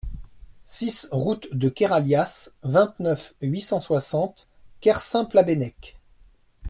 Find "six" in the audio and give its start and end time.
0.65-1.07